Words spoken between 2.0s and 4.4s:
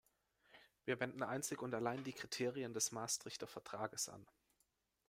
die Kriterien des Maastrichter Vertrages an.